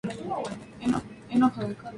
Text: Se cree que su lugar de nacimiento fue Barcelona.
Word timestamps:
Se 0.03 0.07
cree 0.07 0.17
que 0.17 0.23
su 0.23 0.29
lugar 0.29 0.53
de 0.79 0.87
nacimiento 0.87 1.51
fue 1.51 1.63
Barcelona. 1.65 1.89